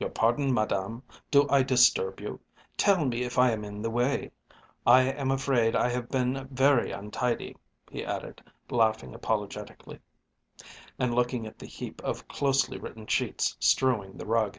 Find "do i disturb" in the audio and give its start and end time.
1.30-2.18